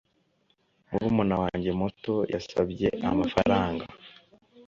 [0.89, 3.85] murumuna wanjye muto yasabye amafaranga